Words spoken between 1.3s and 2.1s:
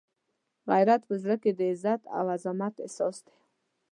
کې د عزت